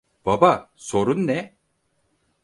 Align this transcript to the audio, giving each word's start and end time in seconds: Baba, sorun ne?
Baba, 0.25 0.71
sorun 0.75 1.27
ne? 1.27 1.57